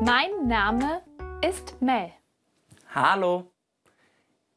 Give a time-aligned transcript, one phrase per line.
[0.00, 1.02] Mein Name
[1.42, 2.12] ist Mel.
[2.94, 3.50] Hallo,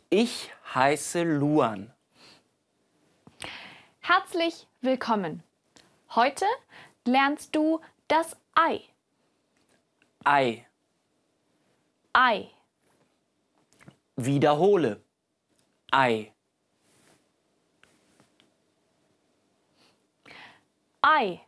[0.09, 1.91] ich heiße Luan.
[4.01, 5.41] Herzlich willkommen.
[6.13, 6.45] Heute
[7.05, 8.81] lernst du das Ei.
[10.23, 10.67] Ei.
[12.13, 12.51] Ei.
[14.17, 15.01] Wiederhole.
[15.91, 16.31] Ei.
[21.01, 21.41] Ei.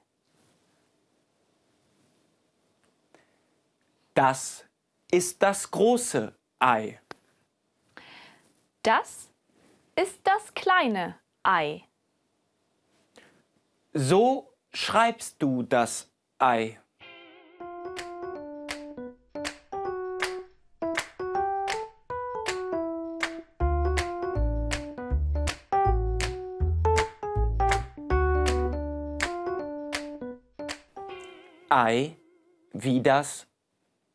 [4.14, 4.64] Das
[5.10, 7.02] ist das große Ei.
[8.84, 9.32] Das
[9.96, 11.84] ist das kleine Ei.
[13.94, 16.80] So schreibst du das Ei.
[31.70, 32.16] Ei
[32.74, 33.48] wie das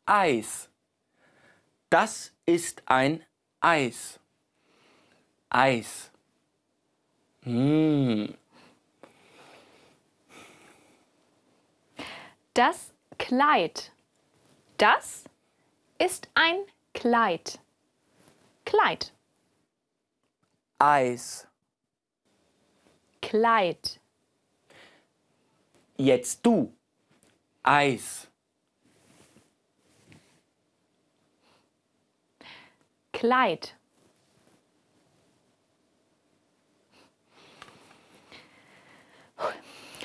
[0.09, 0.70] Eis.
[1.91, 3.23] Das ist ein
[3.61, 4.19] Eis.
[5.50, 6.11] Eis.
[7.42, 8.34] Mmh.
[12.55, 13.92] Das Kleid.
[14.78, 15.25] Das
[15.98, 16.56] ist ein
[16.95, 17.61] Kleid.
[18.65, 19.12] Kleid.
[20.78, 21.47] Eis.
[23.20, 24.00] Kleid.
[25.98, 26.72] Jetzt du.
[27.62, 28.28] Eis.
[33.19, 33.75] Kleid.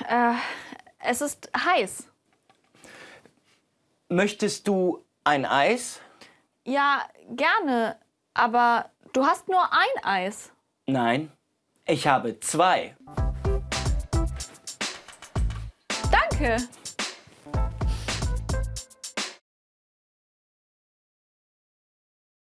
[0.09, 0.33] Äh,
[0.97, 2.07] es ist heiß.
[4.09, 6.01] Möchtest du ein Eis?
[6.65, 7.99] Ja, gerne.
[8.33, 10.51] Aber du hast nur ein Eis.
[10.87, 11.31] Nein,
[11.85, 12.95] ich habe zwei.
[16.11, 16.57] Danke.